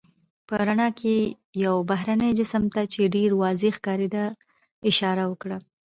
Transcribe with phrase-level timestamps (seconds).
[0.47, 1.25] په رڼا کې یې
[1.65, 4.25] یو بهرني جسم ته، چې ډېر واضح ښکارېده
[4.89, 5.57] اشاره وکړه.